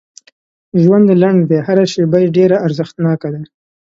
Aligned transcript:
ژوند 0.81 1.07
لنډ 1.21 1.39
دی 1.49 1.57
هر 1.67 1.77
شیبه 1.91 2.17
یې 2.23 2.33
ډېره 2.37 2.57
ارزښتناکه 2.65 3.29
ده 3.33 3.41